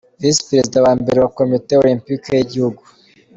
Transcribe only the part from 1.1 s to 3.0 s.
wa komite Olempike y’igihugu.